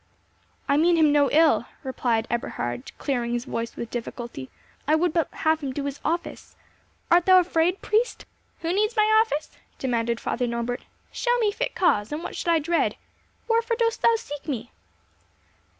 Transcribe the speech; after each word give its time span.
"I 0.67 0.77
mean 0.77 0.95
him 0.95 1.11
no 1.11 1.29
ill," 1.29 1.67
replied 1.83 2.25
Eberhard, 2.31 2.91
clearing 2.97 3.33
his 3.33 3.45
voice 3.45 3.75
with 3.75 3.91
difficulty; 3.91 4.49
"I 4.87 4.95
would 4.95 5.13
but 5.13 5.31
have 5.31 5.61
him 5.61 5.71
do 5.73 5.85
his 5.85 5.99
office. 6.03 6.55
Art 7.11 7.27
thou 7.27 7.39
afraid, 7.39 7.83
priest?" 7.83 8.25
"Who 8.61 8.73
needs 8.73 8.95
my 8.97 9.05
office?" 9.23 9.51
demanded 9.77 10.19
Father 10.19 10.47
Norbert. 10.47 10.85
"Show 11.11 11.37
me 11.37 11.51
fit 11.51 11.75
cause, 11.75 12.11
and 12.11 12.23
what 12.23 12.35
should 12.35 12.49
I 12.49 12.57
dread? 12.57 12.95
Wherefore 13.47 13.77
dost 13.77 14.01
thou 14.01 14.15
seek 14.15 14.47
me?" 14.47 14.71